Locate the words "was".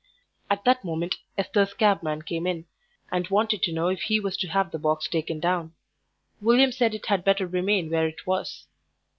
4.19-4.35, 8.25-8.65